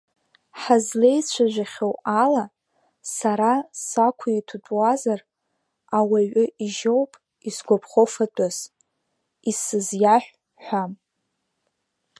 [0.59, 1.93] Ҳазлеицәажәахьоу
[2.23, 2.45] ала,
[3.15, 3.51] сара
[3.85, 5.19] сақәиҭутәуазар,
[5.97, 7.11] ауаҩы ижьоуп
[7.47, 8.57] исгәаԥхо фатәыс,
[9.49, 10.29] исызиаҳә,
[10.63, 10.83] ҳәа.